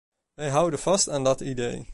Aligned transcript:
Wij 0.33 0.49
houden 0.49 0.79
vast 0.79 1.09
aan 1.09 1.23
dat 1.23 1.41
idee. 1.41 1.87